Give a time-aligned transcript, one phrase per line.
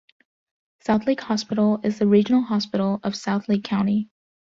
[0.79, 4.09] South Lake Hospital is the regional hospital of south Lake County.